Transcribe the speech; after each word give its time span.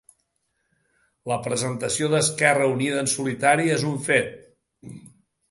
La 1.31 1.37
presentació 1.47 2.09
d'Esquerra 2.13 2.71
Unida 2.73 2.99
en 3.03 3.11
solitari 3.13 3.71
és 3.77 3.87
un 3.93 4.03
fet 4.09 4.35